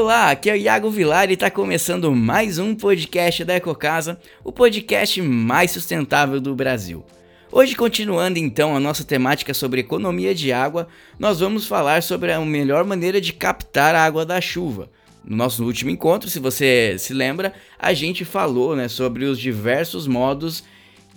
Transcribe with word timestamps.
Olá, 0.00 0.30
aqui 0.30 0.48
é 0.48 0.52
o 0.52 0.56
Iago 0.56 0.88
Vilar 0.90 1.28
e 1.28 1.32
está 1.32 1.50
começando 1.50 2.14
mais 2.14 2.56
um 2.56 2.72
podcast 2.72 3.44
da 3.44 3.56
EcoCasa, 3.56 4.16
o 4.44 4.52
podcast 4.52 5.20
mais 5.20 5.72
sustentável 5.72 6.40
do 6.40 6.54
Brasil. 6.54 7.04
Hoje, 7.50 7.74
continuando 7.74 8.38
então 8.38 8.76
a 8.76 8.80
nossa 8.80 9.02
temática 9.02 9.52
sobre 9.52 9.80
economia 9.80 10.32
de 10.32 10.52
água, 10.52 10.86
nós 11.18 11.40
vamos 11.40 11.66
falar 11.66 12.04
sobre 12.04 12.30
a 12.30 12.40
melhor 12.40 12.84
maneira 12.84 13.20
de 13.20 13.32
captar 13.32 13.96
a 13.96 14.04
água 14.04 14.24
da 14.24 14.40
chuva. 14.40 14.88
No 15.24 15.36
nosso 15.36 15.64
último 15.64 15.90
encontro, 15.90 16.30
se 16.30 16.38
você 16.38 16.94
se 16.96 17.12
lembra, 17.12 17.52
a 17.76 17.92
gente 17.92 18.24
falou 18.24 18.76
né, 18.76 18.86
sobre 18.86 19.24
os 19.24 19.36
diversos 19.36 20.06
modos 20.06 20.62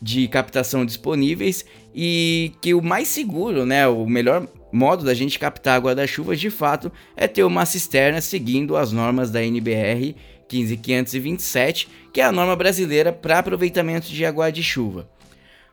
de 0.01 0.27
captação 0.27 0.85
disponíveis 0.85 1.63
e 1.93 2.53
que 2.61 2.73
o 2.73 2.81
mais 2.81 3.07
seguro, 3.07 3.65
né, 3.65 3.87
o 3.87 4.05
melhor 4.07 4.47
modo 4.71 5.03
da 5.03 5.13
gente 5.13 5.37
captar 5.37 5.75
água 5.75 5.93
da 5.93 6.07
chuva 6.07 6.35
de 6.35 6.49
fato 6.49 6.91
é 7.15 7.27
ter 7.27 7.43
uma 7.43 7.65
cisterna 7.65 8.21
seguindo 8.21 8.75
as 8.75 8.91
normas 8.91 9.29
da 9.29 9.43
NBR 9.43 10.15
15527, 10.47 11.87
que 12.11 12.19
é 12.19 12.25
a 12.25 12.31
norma 12.31 12.55
brasileira 12.55 13.11
para 13.13 13.39
aproveitamento 13.39 14.07
de 14.07 14.25
água 14.25 14.51
de 14.51 14.63
chuva. 14.63 15.09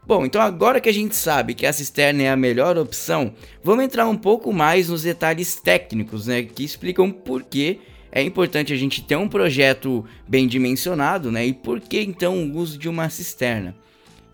Bom, 0.07 0.25
então 0.25 0.41
agora 0.41 0.81
que 0.81 0.89
a 0.89 0.93
gente 0.93 1.15
sabe 1.15 1.55
que 1.55 1.67
a 1.67 1.73
cisterna 1.73 2.23
é 2.23 2.31
a 2.31 2.37
melhor 2.37 2.79
opção, 2.79 3.35
vamos 3.63 3.85
entrar 3.85 4.07
um 4.09 4.17
pouco 4.17 4.53
mais 4.53 4.89
nos 4.89 5.03
detalhes 5.03 5.57
técnicos, 5.57 6.27
né, 6.27 6.43
que 6.43 6.65
explicam 6.65 7.11
por 7.11 7.43
que 7.43 7.81
é 8.11 8.23
importante 8.23 8.73
a 8.73 8.77
gente 8.77 9.03
ter 9.03 9.17
um 9.17 9.29
projeto 9.29 10.05
bem 10.27 10.47
dimensionado, 10.47 11.31
né, 11.31 11.47
e 11.47 11.53
por 11.53 11.81
que 11.81 12.01
então 12.01 12.43
o 12.43 12.57
uso 12.57 12.79
de 12.79 12.89
uma 12.89 13.11
cisterna. 13.11 13.77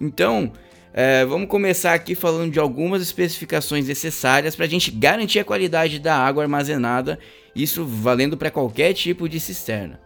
Então, 0.01 0.53
é, 0.93 1.25
vamos 1.25 1.49
começar 1.49 1.93
aqui 1.93 2.15
falando 2.15 2.53
de 2.53 2.59
algumas 2.61 3.03
especificações 3.03 3.89
necessárias 3.89 4.55
para 4.55 4.65
a 4.65 4.69
gente 4.69 4.91
garantir 4.91 5.41
a 5.41 5.45
qualidade 5.45 5.99
da 5.99 6.17
água 6.17 6.45
armazenada, 6.45 7.19
isso 7.55 7.85
valendo 7.85 8.37
para 8.37 8.51
qualquer 8.51 8.93
tipo 8.93 9.29
de 9.29 9.41
cisterna. 9.41 10.01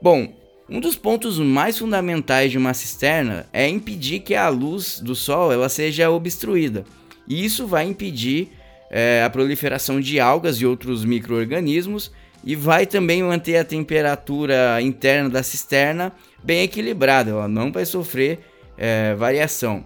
Bom, 0.00 0.32
um 0.68 0.80
dos 0.80 0.96
pontos 0.96 1.38
mais 1.38 1.78
fundamentais 1.78 2.50
de 2.50 2.58
uma 2.58 2.72
cisterna 2.74 3.46
é 3.52 3.68
impedir 3.68 4.20
que 4.20 4.34
a 4.34 4.48
luz 4.48 5.00
do 5.00 5.14
sol 5.14 5.52
ela 5.52 5.68
seja 5.68 6.10
obstruída. 6.10 6.84
E 7.26 7.44
isso 7.44 7.66
vai 7.66 7.84
impedir 7.84 8.50
é, 8.90 9.22
a 9.24 9.30
proliferação 9.30 10.00
de 10.00 10.20
algas 10.20 10.58
e 10.58 10.66
outros 10.66 11.04
micro-organismos 11.04 12.12
e 12.44 12.54
vai 12.54 12.86
também 12.86 13.22
manter 13.22 13.56
a 13.56 13.64
temperatura 13.64 14.80
interna 14.80 15.28
da 15.28 15.42
cisterna 15.42 16.12
bem 16.42 16.62
equilibrada, 16.62 17.30
ela 17.30 17.48
não 17.48 17.72
vai 17.72 17.84
sofrer 17.84 18.40
é, 18.76 19.14
variação. 19.14 19.84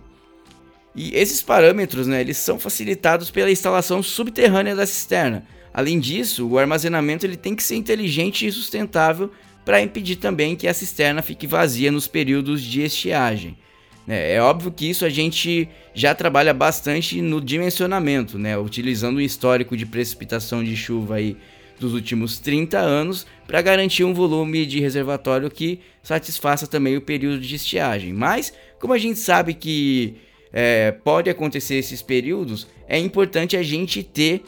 E 0.94 1.14
esses 1.14 1.42
parâmetros, 1.42 2.06
né, 2.06 2.20
eles 2.20 2.36
são 2.38 2.58
facilitados 2.58 3.30
pela 3.30 3.50
instalação 3.50 4.02
subterrânea 4.02 4.74
da 4.74 4.86
cisterna. 4.86 5.46
Além 5.72 6.00
disso, 6.00 6.48
o 6.48 6.58
armazenamento 6.58 7.24
ele 7.24 7.36
tem 7.36 7.54
que 7.54 7.62
ser 7.62 7.76
inteligente 7.76 8.46
e 8.46 8.50
sustentável 8.50 9.30
para 9.64 9.80
impedir 9.80 10.16
também 10.16 10.56
que 10.56 10.66
a 10.66 10.74
cisterna 10.74 11.22
fique 11.22 11.46
vazia 11.46 11.92
nos 11.92 12.08
períodos 12.08 12.62
de 12.62 12.82
estiagem. 12.82 13.56
Né. 14.06 14.32
É 14.32 14.40
óbvio 14.40 14.72
que 14.72 14.88
isso 14.88 15.04
a 15.04 15.10
gente 15.10 15.68
já 15.94 16.14
trabalha 16.14 16.54
bastante 16.54 17.20
no 17.20 17.40
dimensionamento, 17.40 18.38
né, 18.38 18.56
utilizando 18.56 19.18
o 19.18 19.20
histórico 19.20 19.76
de 19.76 19.84
precipitação 19.84 20.64
de 20.64 20.74
chuva 20.74 21.16
aí 21.16 21.36
dos 21.78 21.94
últimos 21.94 22.38
30 22.38 22.78
anos 22.78 23.26
para 23.46 23.62
garantir 23.62 24.04
um 24.04 24.12
volume 24.12 24.66
de 24.66 24.80
reservatório 24.80 25.50
que 25.50 25.80
satisfaça 26.02 26.66
também 26.66 26.96
o 26.96 27.00
período 27.00 27.40
de 27.40 27.54
estiagem. 27.54 28.12
Mas, 28.12 28.52
como 28.80 28.92
a 28.92 28.98
gente 28.98 29.18
sabe 29.18 29.54
que 29.54 30.16
é, 30.52 30.92
pode 30.92 31.30
acontecer 31.30 31.76
esses 31.76 32.02
períodos, 32.02 32.66
é 32.88 32.98
importante 32.98 33.56
a 33.56 33.62
gente 33.62 34.02
ter 34.02 34.42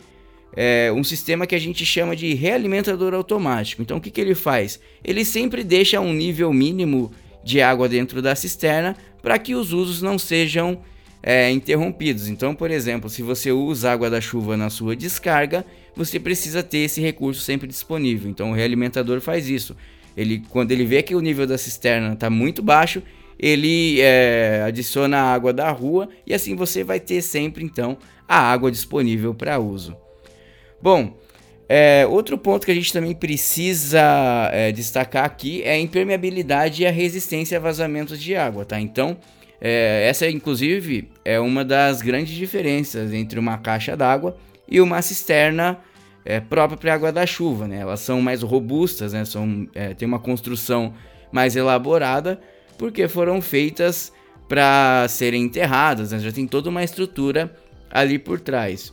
é, 0.56 0.91
um 0.92 1.05
sistema 1.05 1.47
que 1.47 1.55
a 1.55 1.61
gente 1.61 1.84
chama 1.86 2.17
de 2.17 2.34
realimentador 2.34 3.14
automático. 3.14 3.83
Então, 3.83 3.98
o 3.98 4.01
que, 4.01 4.11
que 4.11 4.20
ele 4.20 4.34
faz? 4.34 4.81
Ele 5.05 5.25
sempre 5.25 5.62
deixa 5.62 6.01
um 6.01 6.12
nível 6.12 6.52
mínimo 6.52 7.12
de 7.45 7.61
água 7.62 7.89
dentro 7.89 8.20
da 8.20 8.35
cisterna 8.35 8.97
para 9.23 9.39
que 9.39 9.55
os 9.55 9.73
usos 9.73 10.02
não 10.02 10.18
sejam 10.18 10.80
é, 11.23 11.51
interrompidos. 11.51 12.29
Então, 12.29 12.55
por 12.55 12.70
exemplo, 12.70 13.08
se 13.08 13.23
você 13.23 13.52
usa 13.52 13.92
água 13.92 14.11
da 14.11 14.20
chuva 14.20 14.57
na 14.57 14.70
sua 14.70 14.97
descarga, 14.97 15.64
você 16.05 16.18
precisa 16.18 16.62
ter 16.62 16.78
esse 16.78 17.00
recurso 17.00 17.42
sempre 17.42 17.68
disponível. 17.68 18.30
Então, 18.30 18.52
o 18.52 18.55
realimentador 18.55 19.20
faz 19.20 19.48
isso. 19.48 19.77
Ele, 20.16 20.42
quando 20.48 20.72
ele 20.72 20.84
vê 20.84 21.02
que 21.02 21.14
o 21.14 21.20
nível 21.20 21.46
da 21.46 21.58
cisterna 21.58 22.14
está 22.14 22.30
muito 22.30 22.62
baixo, 22.62 23.02
ele 23.38 24.00
é, 24.00 24.62
adiciona 24.66 25.18
a 25.18 25.33
água 25.33 25.52
da 25.52 25.70
rua 25.70 26.08
e 26.27 26.34
assim 26.34 26.56
você 26.56 26.83
vai 26.83 26.98
ter 27.00 27.22
sempre 27.22 27.64
então 27.64 27.96
a 28.27 28.38
água 28.38 28.70
disponível 28.70 29.34
para 29.34 29.58
uso. 29.58 29.96
Bom, 30.80 31.18
é, 31.68 32.06
outro 32.06 32.36
ponto 32.38 32.64
que 32.64 32.72
a 32.72 32.74
gente 32.74 32.92
também 32.92 33.14
precisa 33.14 34.50
é, 34.52 34.72
destacar 34.72 35.24
aqui 35.24 35.62
é 35.62 35.72
a 35.72 35.78
impermeabilidade 35.78 36.82
e 36.82 36.86
a 36.86 36.90
resistência 36.90 37.58
a 37.58 37.61
vazamentos 37.61 38.18
de 38.18 38.34
água, 38.34 38.64
tá? 38.64 38.80
Então, 38.80 39.18
é, 39.61 40.06
essa 40.08 40.28
inclusive 40.28 41.11
é 41.24 41.38
uma 41.38 41.62
das 41.62 42.00
grandes 42.00 42.34
diferenças 42.34 43.12
entre 43.12 43.38
uma 43.38 43.58
caixa 43.58 43.94
d'água 43.96 44.36
e 44.68 44.80
uma 44.80 45.02
cisterna 45.02 45.78
é, 46.25 46.41
própria 46.41 46.77
para 46.77 46.95
água 46.95 47.13
da 47.13 47.27
chuva, 47.27 47.67
né? 47.67 47.81
Elas 47.81 48.01
são 48.01 48.20
mais 48.20 48.42
robustas, 48.42 49.13
né? 49.13 49.25
São, 49.25 49.69
é, 49.75 49.95
tem 49.95 50.07
uma 50.07 50.19
construção 50.19 50.95
mais 51.33 51.57
elaborada 51.57 52.41
porque 52.77 53.07
foram 53.08 53.41
feitas 53.42 54.13
para 54.48 55.07
serem 55.09 55.45
enterradas, 55.45 56.11
né? 56.11 56.19
já 56.19 56.33
tem 56.33 56.45
toda 56.47 56.69
uma 56.69 56.83
estrutura 56.83 57.55
ali 57.91 58.19
por 58.19 58.41
trás. 58.41 58.92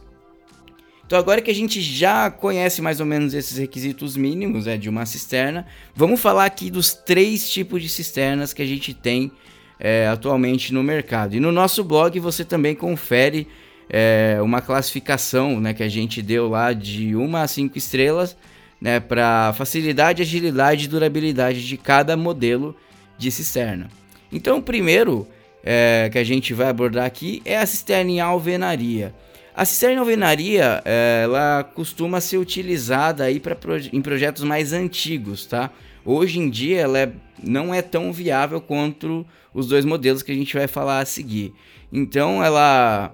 Então 1.05 1.17
agora 1.17 1.41
que 1.41 1.49
a 1.49 1.55
gente 1.55 1.81
já 1.81 2.29
conhece 2.29 2.81
mais 2.81 2.99
ou 2.99 3.05
menos 3.05 3.33
esses 3.33 3.57
requisitos 3.57 4.17
mínimos 4.17 4.65
né, 4.65 4.77
de 4.77 4.89
uma 4.89 5.05
cisterna, 5.05 5.65
vamos 5.95 6.19
falar 6.19 6.45
aqui 6.45 6.69
dos 6.69 6.93
três 6.93 7.49
tipos 7.49 7.81
de 7.81 7.89
cisternas 7.89 8.53
que 8.53 8.61
a 8.61 8.65
gente 8.65 8.93
tem 8.93 9.31
é, 9.79 10.07
atualmente 10.07 10.73
no 10.73 10.83
mercado. 10.83 11.35
E 11.35 11.39
no 11.39 11.51
nosso 11.51 11.83
blog 11.83 12.19
você 12.19 12.43
também 12.43 12.75
confere 12.75 13.47
é, 13.89 14.37
uma 14.41 14.61
classificação 14.61 15.59
né, 15.59 15.73
que 15.73 15.83
a 15.83 15.89
gente 15.89 16.21
deu 16.21 16.49
lá 16.49 16.73
de 16.73 17.15
1 17.15 17.35
a 17.35 17.47
5 17.47 17.77
estrelas 17.77 18.37
né, 18.79 18.99
para 18.99 19.53
facilidade, 19.53 20.21
agilidade 20.21 20.85
e 20.85 20.87
durabilidade 20.87 21.65
de 21.67 21.77
cada 21.77 22.15
modelo 22.15 22.75
de 23.17 23.31
cisterna. 23.31 23.89
Então, 24.31 24.57
o 24.57 24.61
primeiro 24.61 25.27
é, 25.63 26.09
que 26.11 26.17
a 26.17 26.23
gente 26.23 26.53
vai 26.53 26.67
abordar 26.67 27.05
aqui 27.05 27.41
é 27.43 27.57
a 27.57 27.65
cisterna 27.65 28.11
em 28.11 28.19
alvenaria. 28.19 29.13
A 29.55 29.65
cisterna 29.65 29.95
em 29.95 29.99
alvenaria 29.99 30.81
é, 30.85 31.21
ela 31.23 31.63
costuma 31.63 32.21
ser 32.21 32.37
utilizada 32.37 33.23
aí 33.23 33.39
pra, 33.39 33.57
em 33.91 34.01
projetos 34.01 34.43
mais 34.43 34.71
antigos, 34.71 35.45
tá? 35.45 35.71
Hoje 36.05 36.39
em 36.39 36.49
dia 36.49 36.81
ela 36.81 36.99
é, 36.99 37.11
não 37.43 37.73
é 37.73 37.81
tão 37.81 38.13
viável 38.13 38.61
quanto 38.61 39.25
os 39.53 39.67
dois 39.67 39.83
modelos 39.83 40.21
que 40.21 40.31
a 40.31 40.35
gente 40.35 40.53
vai 40.53 40.67
falar 40.67 40.99
a 40.99 41.05
seguir. 41.05 41.53
Então 41.91 42.43
ela 42.43 43.13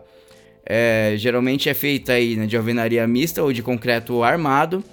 é, 0.65 1.15
geralmente 1.17 1.69
é 1.69 1.73
feita 1.73 2.13
aí 2.13 2.35
né, 2.35 2.45
de 2.45 2.55
alvenaria 2.55 3.05
mista 3.07 3.43
ou 3.43 3.51
de 3.51 3.61
concreto 3.61 4.23
armado 4.23 4.83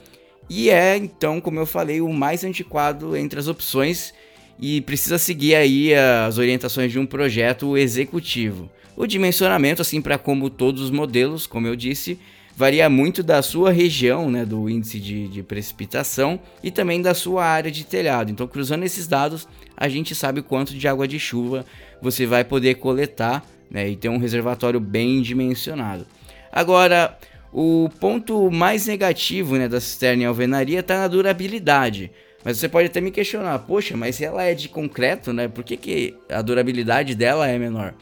e 0.50 0.68
é 0.68 0.96
então, 0.96 1.40
como 1.40 1.60
eu 1.60 1.66
falei, 1.66 2.00
o 2.00 2.12
mais 2.12 2.42
antiquado 2.42 3.16
entre 3.16 3.38
as 3.38 3.46
opções 3.46 4.12
e 4.58 4.80
precisa 4.80 5.16
seguir 5.16 5.54
aí 5.54 5.94
as 5.94 6.38
orientações 6.38 6.90
de 6.90 6.98
um 6.98 7.06
projeto 7.06 7.78
executivo. 7.78 8.68
O 8.96 9.06
dimensionamento, 9.06 9.80
assim, 9.80 10.02
para 10.02 10.18
como 10.18 10.50
todos 10.50 10.82
os 10.82 10.90
modelos, 10.90 11.46
como 11.46 11.68
eu 11.68 11.76
disse, 11.76 12.18
varia 12.56 12.90
muito 12.90 13.22
da 13.22 13.40
sua 13.42 13.70
região, 13.70 14.28
né, 14.28 14.44
do 14.44 14.68
índice 14.68 14.98
de, 14.98 15.28
de, 15.28 15.42
precipitação 15.42 16.38
e 16.64 16.70
também 16.70 17.00
da 17.00 17.14
sua 17.14 17.44
área 17.44 17.70
de 17.70 17.84
telhado. 17.84 18.30
Então, 18.32 18.46
cruzando 18.48 18.82
esses 18.82 19.06
dados, 19.06 19.46
a 19.76 19.88
gente 19.88 20.16
sabe 20.16 20.42
quanto 20.42 20.74
de 20.74 20.88
água 20.88 21.06
de 21.06 21.18
chuva 21.18 21.64
você 22.02 22.26
vai 22.26 22.42
poder 22.44 22.74
coletar 22.74 23.46
né, 23.70 23.88
e 23.88 23.96
ter 23.96 24.08
um 24.08 24.18
reservatório 24.18 24.80
bem 24.80 25.22
dimensionado. 25.22 26.06
Agora, 26.52 27.16
o 27.52 27.88
ponto 28.00 28.50
mais 28.50 28.86
negativo 28.86 29.56
né, 29.56 29.68
da 29.68 29.80
cisterna 29.80 30.24
em 30.24 30.26
alvenaria 30.26 30.80
está 30.80 30.98
na 30.98 31.08
durabilidade. 31.08 32.10
Mas 32.44 32.58
você 32.58 32.68
pode 32.68 32.86
até 32.86 33.00
me 33.00 33.10
questionar, 33.10 33.58
poxa, 33.60 33.96
mas 33.96 34.16
se 34.16 34.24
ela 34.24 34.42
é 34.42 34.54
de 34.54 34.68
concreto, 34.68 35.32
né? 35.32 35.46
Por 35.46 35.62
que, 35.62 35.76
que 35.76 36.16
a 36.30 36.40
durabilidade 36.40 37.14
dela 37.14 37.46
é 37.46 37.58
menor? 37.58 37.94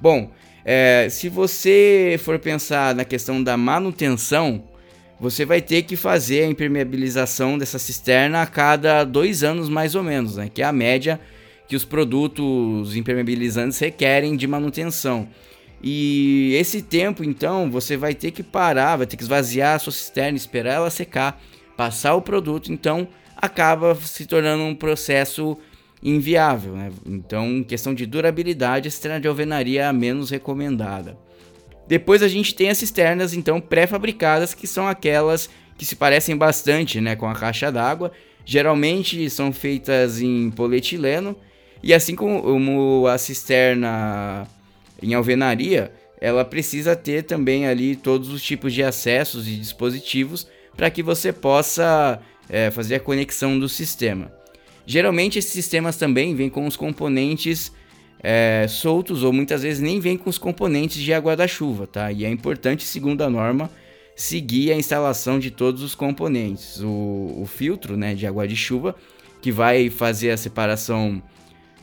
Bom, 0.00 0.30
é, 0.64 1.08
se 1.10 1.28
você 1.28 2.18
for 2.22 2.38
pensar 2.38 2.94
na 2.94 3.04
questão 3.04 3.42
da 3.42 3.56
manutenção, 3.56 4.62
você 5.18 5.44
vai 5.44 5.60
ter 5.60 5.82
que 5.82 5.96
fazer 5.96 6.44
a 6.44 6.46
impermeabilização 6.46 7.58
dessa 7.58 7.78
cisterna 7.78 8.42
a 8.42 8.46
cada 8.46 9.02
dois 9.02 9.42
anos 9.42 9.68
mais 9.68 9.96
ou 9.96 10.02
menos, 10.04 10.36
né? 10.36 10.48
Que 10.52 10.62
é 10.62 10.64
a 10.64 10.72
média 10.72 11.18
que 11.68 11.76
os 11.76 11.84
produtos 11.84 12.96
impermeabilizantes 12.96 13.78
requerem 13.78 14.36
de 14.36 14.46
manutenção. 14.46 15.28
E 15.82 16.54
esse 16.54 16.80
tempo, 16.80 17.24
então, 17.24 17.70
você 17.70 17.96
vai 17.96 18.14
ter 18.14 18.30
que 18.30 18.42
parar, 18.42 18.96
vai 18.96 19.06
ter 19.06 19.16
que 19.16 19.22
esvaziar 19.22 19.74
a 19.74 19.78
sua 19.78 19.92
cisterna, 19.92 20.36
esperar 20.36 20.74
ela 20.74 20.90
secar, 20.90 21.42
passar 21.76 22.14
o 22.14 22.22
produto, 22.22 22.72
então 22.72 23.08
acaba 23.36 23.94
se 23.96 24.24
tornando 24.24 24.62
um 24.62 24.74
processo 24.74 25.58
inviável. 26.00 26.74
Né? 26.74 26.92
Então, 27.04 27.64
questão 27.64 27.92
de 27.92 28.06
durabilidade, 28.06 28.86
a 28.86 28.90
cisterna 28.90 29.20
de 29.20 29.26
alvenaria 29.26 29.82
é 29.82 29.86
a 29.86 29.92
menos 29.92 30.30
recomendada. 30.30 31.18
Depois 31.88 32.22
a 32.22 32.28
gente 32.28 32.54
tem 32.54 32.70
as 32.70 32.78
cisternas 32.78 33.34
então 33.34 33.60
pré-fabricadas, 33.60 34.54
que 34.54 34.68
são 34.68 34.86
aquelas 34.86 35.50
que 35.76 35.84
se 35.84 35.96
parecem 35.96 36.36
bastante 36.36 37.00
né, 37.00 37.16
com 37.16 37.28
a 37.28 37.34
caixa 37.34 37.72
d'água. 37.72 38.12
Geralmente 38.44 39.28
são 39.28 39.52
feitas 39.52 40.20
em 40.20 40.50
polietileno 40.50 41.36
e 41.82 41.92
assim 41.92 42.14
como 42.14 43.06
a 43.06 43.18
cisterna 43.18 44.46
em 45.02 45.14
alvenaria, 45.14 45.92
ela 46.20 46.44
precisa 46.44 46.94
ter 46.94 47.24
também 47.24 47.66
ali 47.66 47.96
todos 47.96 48.28
os 48.28 48.42
tipos 48.42 48.72
de 48.72 48.82
acessos 48.82 49.48
e 49.48 49.56
dispositivos 49.56 50.46
para 50.76 50.90
que 50.90 51.02
você 51.02 51.32
possa 51.32 52.20
é, 52.48 52.70
fazer 52.70 52.94
a 52.94 53.00
conexão 53.00 53.58
do 53.58 53.68
sistema. 53.68 54.32
Geralmente 54.86 55.38
esses 55.38 55.52
sistemas 55.52 55.96
também 55.96 56.34
vêm 56.34 56.48
com 56.48 56.66
os 56.66 56.76
componentes 56.76 57.72
é, 58.22 58.66
soltos 58.68 59.24
ou 59.24 59.32
muitas 59.32 59.62
vezes 59.62 59.80
nem 59.80 59.98
vêm 59.98 60.16
com 60.16 60.30
os 60.30 60.38
componentes 60.38 61.02
de 61.02 61.12
água 61.12 61.34
da 61.34 61.48
chuva, 61.48 61.86
tá? 61.86 62.12
E 62.12 62.24
é 62.24 62.30
importante, 62.30 62.84
segundo 62.84 63.22
a 63.22 63.30
norma, 63.30 63.68
seguir 64.14 64.72
a 64.72 64.76
instalação 64.76 65.38
de 65.38 65.50
todos 65.50 65.82
os 65.82 65.94
componentes. 65.94 66.80
O, 66.80 67.40
o 67.42 67.46
filtro 67.46 67.96
né, 67.96 68.14
de 68.14 68.26
água 68.26 68.46
de 68.46 68.54
chuva, 68.54 68.94
que 69.40 69.50
vai 69.50 69.90
fazer 69.90 70.30
a 70.30 70.36
separação 70.36 71.20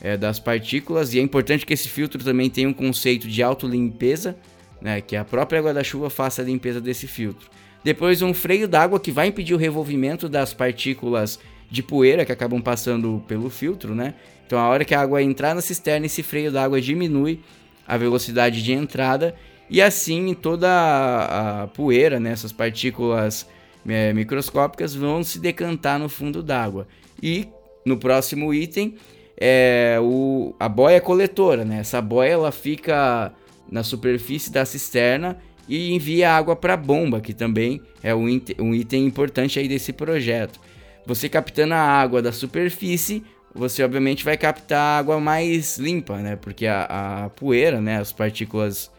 é, 0.00 0.16
das 0.16 0.38
partículas, 0.38 1.14
e 1.14 1.18
é 1.18 1.22
importante 1.22 1.66
que 1.66 1.74
esse 1.74 1.88
filtro 1.88 2.22
também 2.22 2.48
tenha 2.48 2.68
um 2.68 2.72
conceito 2.72 3.28
de 3.28 3.42
autolimpeza, 3.42 4.36
né, 4.80 5.00
que 5.00 5.14
a 5.14 5.24
própria 5.24 5.58
água 5.58 5.74
da 5.74 5.84
chuva 5.84 6.08
faça 6.08 6.40
a 6.42 6.44
limpeza 6.44 6.80
desse 6.80 7.06
filtro. 7.06 7.50
Depois 7.84 8.22
um 8.22 8.34
freio 8.34 8.68
d'água 8.68 9.00
que 9.00 9.10
vai 9.10 9.28
impedir 9.28 9.54
o 9.54 9.58
revolvimento 9.58 10.28
das 10.28 10.52
partículas 10.52 11.38
de 11.70 11.82
poeira 11.82 12.24
que 12.24 12.32
acabam 12.32 12.60
passando 12.60 13.22
pelo 13.26 13.48
filtro, 13.48 13.94
né? 13.94 14.14
Então 14.46 14.58
a 14.58 14.68
hora 14.68 14.84
que 14.84 14.94
a 14.94 15.00
água 15.00 15.22
entrar 15.22 15.54
na 15.54 15.60
cisterna, 15.60 16.06
esse 16.06 16.22
freio 16.22 16.50
d'água 16.50 16.80
diminui 16.80 17.40
a 17.86 17.96
velocidade 17.96 18.62
de 18.62 18.72
entrada 18.72 19.34
e 19.68 19.80
assim 19.80 20.34
toda 20.34 20.68
a, 20.68 21.62
a 21.62 21.66
poeira, 21.68 22.18
né, 22.18 22.32
essas 22.32 22.52
partículas 22.52 23.46
é, 23.86 24.12
microscópicas 24.12 24.94
vão 24.94 25.22
se 25.22 25.38
decantar 25.38 25.98
no 25.98 26.08
fundo 26.08 26.42
d'água. 26.42 26.88
E 27.22 27.48
no 27.84 27.96
próximo 27.96 28.52
item 28.52 28.96
é 29.40 29.98
o, 30.00 30.54
a 30.60 30.68
boia 30.68 31.00
coletora, 31.00 31.64
né? 31.64 31.78
Essa 31.80 32.02
boia 32.02 32.32
ela 32.32 32.52
fica 32.52 33.32
na 33.70 33.82
superfície 33.82 34.52
da 34.52 34.66
cisterna 34.66 35.38
e 35.66 35.92
envia 35.94 36.30
água 36.30 36.54
para 36.54 36.74
a 36.74 36.76
bomba, 36.76 37.20
que 37.20 37.32
também 37.32 37.80
é 38.02 38.14
um 38.14 38.28
item, 38.28 38.56
um 38.58 38.74
item 38.74 39.06
importante 39.06 39.58
aí 39.58 39.66
desse 39.66 39.92
projeto. 39.92 40.60
Você 41.06 41.28
captando 41.28 41.72
a 41.72 41.78
água 41.78 42.20
da 42.20 42.32
superfície, 42.32 43.24
você 43.54 43.82
obviamente 43.82 44.24
vai 44.24 44.36
captar 44.36 45.00
água 45.00 45.18
mais 45.18 45.78
limpa, 45.78 46.18
né? 46.18 46.36
Porque 46.36 46.66
a, 46.66 47.24
a 47.24 47.30
poeira, 47.30 47.80
né? 47.80 47.98
As 47.98 48.12
partículas 48.12 48.90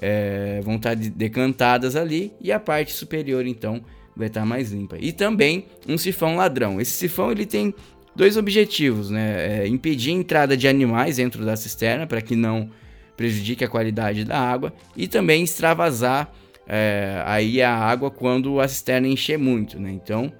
é, 0.00 0.60
vão 0.62 0.76
estar 0.76 0.96
decantadas 0.96 1.96
ali 1.96 2.32
e 2.40 2.50
a 2.50 2.58
parte 2.58 2.92
superior 2.92 3.46
então 3.46 3.82
vai 4.16 4.28
estar 4.28 4.46
mais 4.46 4.72
limpa. 4.72 4.96
E 4.98 5.12
também 5.12 5.66
um 5.86 5.98
sifão 5.98 6.36
ladrão. 6.36 6.80
Esse 6.80 6.92
sifão 6.92 7.30
ele 7.30 7.44
tem 7.44 7.74
dois 8.16 8.36
objetivos, 8.36 9.10
né? 9.10 9.60
É 9.62 9.68
impedir 9.68 10.10
a 10.10 10.14
entrada 10.14 10.56
de 10.56 10.66
animais 10.66 11.16
dentro 11.16 11.44
da 11.44 11.54
cisterna 11.54 12.06
para 12.06 12.22
que 12.22 12.34
não 12.34 12.70
prejudique 13.16 13.64
a 13.64 13.68
qualidade 13.68 14.24
da 14.24 14.38
água 14.38 14.72
e 14.96 15.06
também 15.06 15.44
extravasar 15.44 16.32
é, 16.66 17.22
aí 17.24 17.62
a 17.62 17.74
água 17.74 18.10
quando 18.10 18.60
a 18.60 18.66
cisterna 18.66 19.06
encher 19.06 19.38
muito, 19.38 19.78
né? 19.78 19.90
Então 19.92 20.32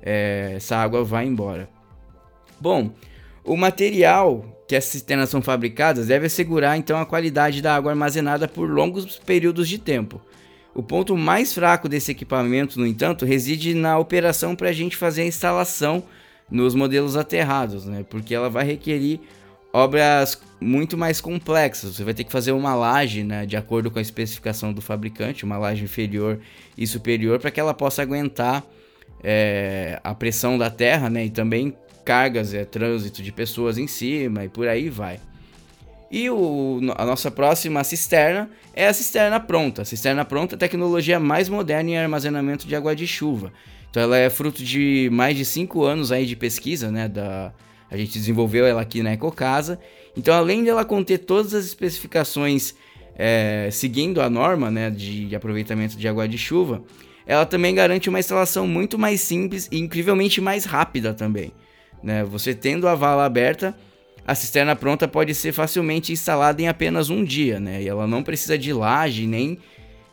é, 0.00 0.54
essa 0.56 0.76
água 0.76 1.04
vai 1.04 1.26
embora. 1.26 1.68
Bom, 2.60 2.92
o 3.44 3.56
material 3.56 4.64
que 4.66 4.76
as 4.76 4.84
cisternas 4.84 5.28
são 5.28 5.42
fabricadas 5.42 6.06
deve 6.06 6.26
assegurar 6.26 6.78
então 6.78 6.98
a 6.98 7.04
qualidade 7.04 7.60
da 7.60 7.74
água 7.74 7.92
armazenada 7.92 8.48
por 8.48 8.70
longos 8.70 9.18
períodos 9.18 9.68
de 9.68 9.78
tempo. 9.78 10.20
O 10.74 10.82
ponto 10.82 11.16
mais 11.16 11.52
fraco 11.52 11.88
desse 11.88 12.10
equipamento, 12.10 12.80
no 12.80 12.86
entanto, 12.86 13.24
reside 13.24 13.74
na 13.74 13.98
operação 13.98 14.56
para 14.56 14.70
a 14.70 14.72
gente 14.72 14.96
fazer 14.96 15.22
a 15.22 15.26
instalação 15.26 16.02
nos 16.50 16.74
modelos 16.74 17.16
aterrados, 17.16 17.86
né? 17.86 18.04
porque 18.08 18.34
ela 18.34 18.48
vai 18.48 18.64
requerir 18.64 19.20
obras 19.72 20.40
muito 20.60 20.96
mais 20.96 21.20
complexas. 21.20 21.96
Você 21.96 22.04
vai 22.04 22.14
ter 22.14 22.22
que 22.22 22.30
fazer 22.30 22.52
uma 22.52 22.76
laje, 22.76 23.24
né, 23.24 23.44
de 23.44 23.56
acordo 23.56 23.90
com 23.90 23.98
a 23.98 24.02
especificação 24.02 24.72
do 24.72 24.80
fabricante, 24.80 25.44
uma 25.44 25.58
laje 25.58 25.82
inferior 25.82 26.38
e 26.78 26.86
superior, 26.86 27.40
para 27.40 27.50
que 27.50 27.58
ela 27.58 27.74
possa 27.74 28.00
aguentar 28.00 28.62
é, 29.22 29.98
a 30.04 30.14
pressão 30.14 30.56
da 30.56 30.70
terra, 30.70 31.10
né, 31.10 31.24
e 31.24 31.30
também 31.30 31.76
cargas, 32.04 32.54
é, 32.54 32.64
trânsito 32.64 33.20
de 33.20 33.32
pessoas 33.32 33.76
em 33.76 33.88
cima 33.88 34.44
e 34.44 34.48
por 34.48 34.68
aí 34.68 34.88
vai. 34.88 35.18
E 36.08 36.30
o, 36.30 36.80
a 36.96 37.04
nossa 37.04 37.28
próxima 37.28 37.82
cisterna 37.82 38.48
é 38.72 38.86
a 38.86 38.92
cisterna 38.92 39.40
pronta. 39.40 39.82
A 39.82 39.84
cisterna 39.84 40.24
pronta 40.24 40.54
é 40.54 40.58
tecnologia 40.58 41.18
mais 41.18 41.48
moderna 41.48 41.90
em 41.90 41.98
armazenamento 41.98 42.68
de 42.68 42.76
água 42.76 42.94
de 42.94 43.08
chuva. 43.08 43.52
Então 43.94 44.02
ela 44.02 44.18
é 44.18 44.28
fruto 44.28 44.60
de 44.60 45.08
mais 45.12 45.36
de 45.36 45.44
5 45.44 45.84
anos 45.84 46.10
aí 46.10 46.26
de 46.26 46.34
pesquisa, 46.34 46.90
né, 46.90 47.06
da, 47.06 47.52
a 47.88 47.96
gente 47.96 48.18
desenvolveu 48.18 48.66
ela 48.66 48.80
aqui 48.80 49.04
na 49.04 49.12
EcoCasa. 49.12 49.78
Então, 50.16 50.34
além 50.34 50.64
dela 50.64 50.84
conter 50.84 51.18
todas 51.18 51.54
as 51.54 51.64
especificações 51.64 52.74
é, 53.14 53.68
seguindo 53.70 54.20
a 54.20 54.28
norma 54.28 54.68
né, 54.68 54.90
de 54.90 55.32
aproveitamento 55.36 55.96
de 55.96 56.08
água 56.08 56.26
de 56.26 56.36
chuva, 56.36 56.82
ela 57.24 57.46
também 57.46 57.72
garante 57.72 58.08
uma 58.08 58.18
instalação 58.18 58.66
muito 58.66 58.98
mais 58.98 59.20
simples 59.20 59.68
e 59.70 59.78
incrivelmente 59.78 60.40
mais 60.40 60.64
rápida 60.64 61.14
também. 61.14 61.52
Né? 62.02 62.24
Você 62.24 62.52
tendo 62.52 62.88
a 62.88 62.96
vala 62.96 63.24
aberta, 63.24 63.78
a 64.26 64.34
cisterna 64.34 64.74
pronta 64.74 65.06
pode 65.06 65.36
ser 65.36 65.52
facilmente 65.52 66.12
instalada 66.12 66.60
em 66.60 66.66
apenas 66.66 67.10
um 67.10 67.22
dia, 67.22 67.60
né? 67.60 67.80
E 67.80 67.86
ela 67.86 68.08
não 68.08 68.24
precisa 68.24 68.58
de 68.58 68.72
laje 68.72 69.24
nem 69.24 69.56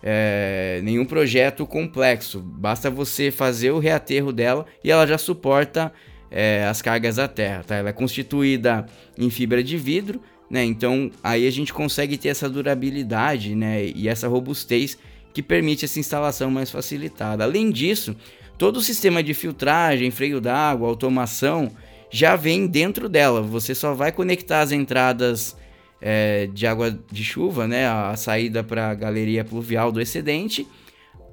é, 0.04 0.82
nenhum 0.84 1.06
projeto 1.06 1.66
complexo. 1.66 2.40
Basta 2.40 2.90
você 2.90 3.32
fazer 3.32 3.72
o 3.72 3.80
reaterro 3.80 4.32
dela 4.32 4.66
e 4.84 4.92
ela 4.92 5.06
já 5.06 5.18
suporta 5.18 5.92
é, 6.30 6.66
as 6.66 6.82
cargas 6.82 7.18
da 7.18 7.28
terra, 7.28 7.64
tá? 7.66 7.76
Ela 7.76 7.90
é 7.90 7.94
constituída 7.94 8.86
em 9.18 9.30
fibra 9.30 9.64
de 9.64 9.78
vidro, 9.78 10.22
né? 10.50 10.64
Então 10.64 11.12
aí 11.24 11.48
a 11.48 11.52
gente 11.52 11.74
consegue 11.74 12.18
ter 12.18 12.30
essa 12.30 12.50
durabilidade, 12.50 13.56
né? 13.56 13.86
E 13.86 14.08
essa 14.08 14.28
robustez 14.28 14.98
que 15.34 15.44
permite 15.44 15.86
essa 15.86 16.00
instalação 16.00 16.50
mais 16.50 16.72
facilitada. 16.72 17.44
Além 17.44 17.70
disso, 17.72 18.16
todo 18.58 18.78
o 18.78 18.82
sistema 18.82 19.22
de 19.24 19.34
filtragem, 19.34 20.12
freio 20.12 20.42
d'água, 20.42 20.88
automação 20.88 21.72
já 22.10 22.36
vem 22.36 22.68
dentro 22.68 23.08
dela. 23.08 23.42
Você 23.42 23.74
só 23.74 23.94
vai 23.94 24.12
conectar 24.12 24.62
as 24.62 24.72
entradas 24.72 25.56
é, 26.02 26.48
de 26.48 26.66
água 26.66 26.98
de 27.12 27.24
chuva, 27.24 27.68
né? 27.68 27.88
A 27.88 28.16
saída 28.16 28.64
para 28.64 28.90
a 28.90 28.94
galeria 28.94 29.46
pluvial 29.46 29.92
do 29.92 30.02
excedente 30.02 30.68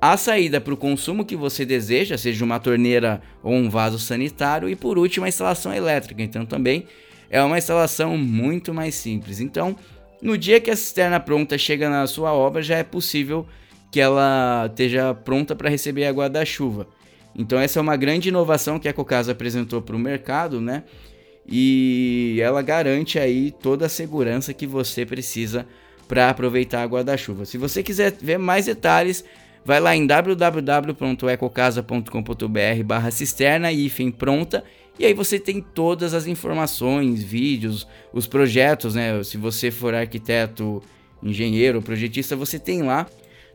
a 0.01 0.17
saída 0.17 0.61
para 0.61 0.73
o 0.73 0.77
consumo 0.77 1.25
que 1.25 1.35
você 1.35 1.65
deseja, 1.65 2.17
seja 2.17 2.45
uma 2.45 2.61
torneira 2.61 3.21
ou 3.43 3.53
um 3.53 3.69
vaso 3.69 3.99
sanitário, 3.99 4.69
e 4.69 4.77
por 4.77 4.97
último 4.97 5.27
a 5.27 5.29
instalação 5.29 5.75
elétrica. 5.75 6.23
Então 6.23 6.47
também 6.47 6.87
é 7.29 7.43
uma 7.43 7.59
instalação 7.59 8.17
muito 8.17 8.73
mais 8.73 8.95
simples. 8.95 9.41
Então, 9.41 9.77
no 10.23 10.39
dia 10.39 10.61
que 10.61 10.71
a 10.71 10.77
cisterna 10.77 11.19
pronta 11.19 11.59
chega 11.59 11.91
na 11.91 12.07
sua 12.07 12.33
obra, 12.33 12.63
já 12.63 12.77
é 12.77 12.85
possível 12.85 13.47
que 13.91 14.01
ela 14.01 14.67
esteja 14.67 15.15
pronta 15.15 15.57
para 15.57 15.69
receber 15.69 16.05
a 16.05 16.11
água 16.11 16.31
da 16.31 16.45
chuva. 16.45 16.87
Então 17.35 17.59
essa 17.59 17.79
é 17.79 17.83
uma 17.83 17.97
grande 17.97 18.29
inovação 18.29 18.79
que 18.79 18.89
a 18.89 18.93
Cocasa 18.93 19.33
apresentou 19.33 19.83
para 19.83 19.97
o 19.97 19.99
mercado, 19.99 20.61
né? 20.61 20.85
E 21.49 22.39
ela 22.43 22.61
garante 22.61 23.19
aí 23.19 23.51
toda 23.51 23.87
a 23.87 23.89
segurança 23.89 24.53
que 24.53 24.67
você 24.67 25.07
precisa 25.07 25.67
para 26.07 26.29
aproveitar 26.29 26.81
a 26.81 26.83
água 26.83 27.03
da 27.03 27.17
chuva. 27.17 27.45
Se 27.45 27.57
você 27.57 27.83
quiser 27.83 28.15
ver 28.21 28.39
mais 28.39 28.67
detalhes, 28.67 29.25
Vai 29.69 29.81
lá 29.81 29.95
em 29.95 30.07
www.ecocasa.com.br 30.07 32.85
barra 32.87 33.11
cisterna 33.11 33.71
e 33.71 33.91
pronta. 34.11 34.65
E 34.99 35.05
aí 35.05 35.13
você 35.13 35.39
tem 35.39 35.61
todas 35.61 36.15
as 36.15 36.27
informações, 36.27 37.23
vídeos, 37.23 37.87
os 38.11 38.27
projetos, 38.27 38.95
né? 38.95 39.23
Se 39.23 39.37
você 39.37 39.71
for 39.71 39.95
arquiteto, 39.95 40.83
engenheiro, 41.23 41.83
projetista, 41.83 42.35
você 42.35 42.59
tem 42.59 42.83
lá 42.83 43.07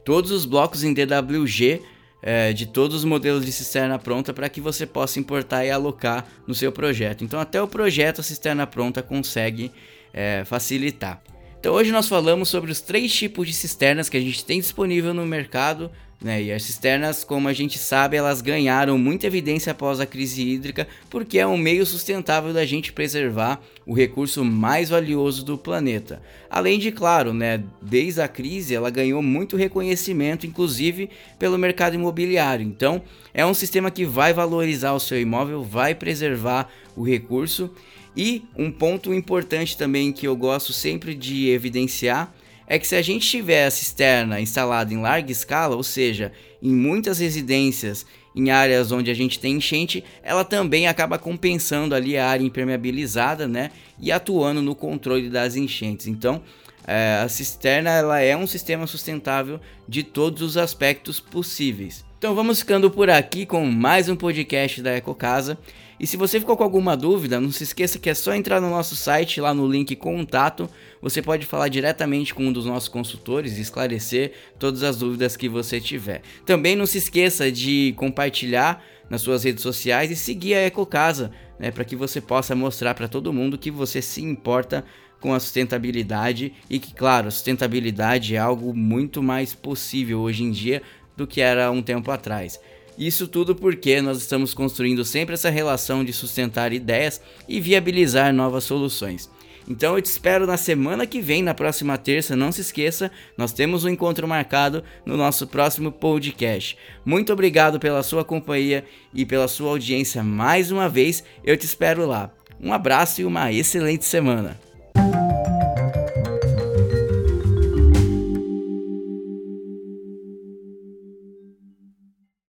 todos 0.06 0.30
os 0.30 0.46
blocos 0.46 0.84
em 0.84 0.94
DWG 0.94 1.82
é, 2.24 2.54
de 2.54 2.66
todos 2.66 2.96
os 2.98 3.04
modelos 3.04 3.46
de 3.46 3.52
cisterna 3.52 4.00
pronta 4.00 4.34
para 4.34 4.48
que 4.48 4.62
você 4.62 4.88
possa 4.88 5.20
importar 5.20 5.66
e 5.66 5.70
alocar 5.70 6.26
no 6.48 6.56
seu 6.56 6.72
projeto. 6.72 7.24
Então 7.24 7.40
até 7.40 7.62
o 7.62 7.68
projeto 7.68 8.22
a 8.22 8.24
cisterna 8.24 8.66
pronta 8.66 9.04
consegue 9.04 9.70
é, 10.14 10.44
facilitar. 10.46 11.22
Então 11.60 11.74
hoje 11.74 11.92
nós 11.92 12.08
falamos 12.08 12.48
sobre 12.48 12.72
os 12.72 12.80
três 12.80 13.14
tipos 13.14 13.48
de 13.48 13.54
cisternas 13.54 14.08
que 14.08 14.18
a 14.18 14.22
gente 14.22 14.44
tem 14.46 14.60
disponível 14.60 15.14
no 15.14 15.26
mercado, 15.26 15.92
né? 16.24 16.42
E 16.42 16.52
as 16.52 16.64
cisternas, 16.64 17.24
como 17.24 17.50
a 17.50 17.54
gente 17.54 17.78
sabe, 17.78 18.16
elas 18.16 18.42
ganharam 18.42 18.98
muita 18.98 19.28
evidência 19.28 19.72
após 19.72 20.00
a 20.00 20.06
crise 20.06 20.42
hídrica, 20.42 20.88
porque 21.10 21.38
é 21.38 21.46
um 21.46 21.58
meio 21.58 21.86
sustentável 21.86 22.54
da 22.54 22.66
gente 22.66 22.94
preservar 22.94 23.62
o 23.86 23.94
recurso 23.94 24.46
mais 24.46 24.90
valioso 24.90 25.44
do 25.44 25.58
planeta. 25.58 26.22
Além 26.50 26.80
de, 26.80 26.92
claro, 26.92 27.34
né, 27.34 27.62
desde 27.82 28.22
a 28.22 28.28
crise 28.28 28.74
ela 28.74 28.90
ganhou 28.90 29.22
muito 29.22 29.58
reconhecimento, 29.58 30.48
inclusive 30.48 31.10
pelo 31.38 31.58
mercado 31.58 31.96
imobiliário. 31.96 32.66
Então, 32.66 33.02
é 33.34 33.46
um 33.46 33.54
sistema 33.54 33.92
que 33.92 34.06
vai 34.06 34.32
valorizar 34.32 34.94
o 34.94 35.00
seu 35.00 35.20
imóvel, 35.20 35.62
vai 35.62 35.94
preservar 35.94 36.70
o 36.96 37.04
recurso 37.04 37.70
e 38.16 38.44
um 38.56 38.72
ponto 38.72 39.14
importante 39.14 39.76
também 39.76 40.14
que 40.14 40.28
eu 40.28 40.36
gosto 40.36 40.72
sempre 40.72 41.14
de 41.14 41.50
evidenciar 41.50 42.34
é 42.68 42.80
que 42.80 42.88
se 42.88 42.96
a 42.96 43.02
gente 43.02 43.28
tiver 43.28 43.66
a 43.66 43.72
cisterna 43.72 44.40
instalada 44.40 44.94
em 44.94 45.02
larga 45.02 45.32
escala, 45.32 45.76
ou 45.76 45.84
seja, 45.84 46.32
em 46.62 46.74
muitas 46.74 47.20
residências 47.20 48.06
em 48.36 48.50
áreas 48.50 48.92
onde 48.92 49.12
a 49.12 49.14
gente 49.14 49.40
tem 49.40 49.58
enchente, 49.58 50.04
ela 50.24 50.44
também 50.44 50.88
acaba 50.88 51.20
compensando 51.20 51.94
ali 51.94 52.18
a 52.18 52.28
área 52.28 52.44
impermeabilizada, 52.44 53.48
né? 53.48 53.72
E 54.00 54.12
atuando 54.12 54.62
no 54.62 54.74
controle 54.74 55.30
das 55.30 55.56
enchentes. 55.56 56.08
Então, 56.08 56.42
é, 56.86 57.22
a 57.24 57.30
cisterna 57.30 57.90
ela 57.90 58.20
é 58.20 58.36
um 58.36 58.48
sistema 58.48 58.86
sustentável 58.88 59.60
de 59.88 60.04
todos 60.04 60.42
os 60.42 60.58
aspectos 60.58 61.20
possíveis. 61.20 62.06
Então 62.18 62.34
vamos 62.34 62.60
ficando 62.60 62.90
por 62.90 63.10
aqui 63.10 63.46
com 63.46 63.66
mais 63.66 64.08
um 64.08 64.16
podcast 64.16 64.82
da 64.82 64.96
EcoCasa. 64.96 65.58
E 66.00 66.08
se 66.08 66.18
você 66.18 66.40
ficou 66.40 66.58
com 66.58 66.64
alguma 66.64 66.98
dúvida, 66.98 67.40
não 67.40 67.52
se 67.52 67.64
esqueça 67.64 68.00
que 68.00 68.10
é 68.10 68.14
só 68.14 68.34
entrar 68.34 68.60
no 68.60 68.70
nosso 68.70 68.96
site, 68.96 69.40
lá 69.40 69.54
no 69.54 69.68
link 69.68 69.96
contato, 69.96 70.70
você 71.02 71.22
pode 71.22 71.46
falar 71.46 71.68
diretamente 71.68 72.34
com 72.34 72.46
um 72.46 72.52
dos 72.54 72.66
nossos 72.66 72.90
consultores 72.90 73.58
e 73.58 73.62
esclarecer 73.62 74.32
todas 74.58 74.84
as 74.84 74.98
dúvidas 74.98 75.38
que 75.38 75.48
você 75.48 75.80
tiver. 75.80 76.22
Também 76.46 76.76
não 76.76 76.86
se 76.86 76.98
esqueça 76.98 77.52
de 77.52 77.94
compartilhar 77.98 78.84
nas 79.10 79.22
suas 79.22 79.44
redes 79.44 79.62
sociais 79.62 80.10
e 80.10 80.16
seguir 80.16 80.56
a 80.56 80.66
EcoCasa, 80.66 81.32
né, 81.60 81.72
para 81.72 81.86
que 81.86 81.96
você 81.96 82.20
possa 82.20 82.56
mostrar 82.56 82.94
para 82.96 83.08
todo 83.08 83.34
mundo 83.34 83.58
que 83.58 83.70
você 83.70 84.02
se 84.02 84.22
importa 84.22 84.84
com 85.24 85.34
a 85.34 85.40
sustentabilidade 85.40 86.52
e 86.70 86.78
que, 86.78 86.94
claro, 86.94 87.32
sustentabilidade 87.32 88.36
é 88.36 88.38
algo 88.38 88.76
muito 88.76 89.24
mais 89.24 89.56
possível 89.56 90.20
hoje 90.20 90.44
em 90.44 90.52
dia 90.52 90.82
do 91.16 91.26
que 91.26 91.40
era 91.40 91.72
um 91.72 91.82
tempo 91.82 92.12
atrás. 92.12 92.60
Isso 92.98 93.26
tudo 93.26 93.56
porque 93.56 94.02
nós 94.02 94.18
estamos 94.18 94.54
construindo 94.54 95.06
sempre 95.06 95.36
essa 95.36 95.50
relação 95.50 96.04
de 96.04 96.12
sustentar 96.12 96.74
ideias 96.74 97.22
e 97.48 97.62
viabilizar 97.62 98.34
novas 98.34 98.66
soluções. 98.66 99.30
Então 99.66 99.96
eu 99.96 100.02
te 100.02 100.08
espero 100.08 100.46
na 100.46 100.58
semana 100.58 101.08
que 101.08 101.22
vem, 101.22 101.42
na 101.42 101.54
próxima 101.54 101.98
terça. 101.98 102.36
Não 102.36 102.52
se 102.52 102.60
esqueça, 102.60 103.10
nós 103.38 103.54
temos 103.54 103.86
um 103.86 103.90
encontro 103.90 104.28
marcado 104.28 104.84
no 105.06 105.16
nosso 105.16 105.48
próximo 105.48 105.90
podcast. 105.90 106.78
Muito 107.06 107.32
obrigado 107.32 107.80
pela 107.80 108.04
sua 108.04 108.26
companhia 108.26 108.84
e 109.14 109.26
pela 109.26 109.48
sua 109.48 109.70
audiência 109.70 110.22
mais 110.22 110.70
uma 110.70 110.90
vez. 110.90 111.24
Eu 111.46 111.56
te 111.56 111.66
espero 111.66 112.06
lá. 112.06 112.30
Um 112.60 112.74
abraço 112.74 113.22
e 113.22 113.26
uma 113.26 113.54
excelente 113.54 114.04
semana. 114.04 114.60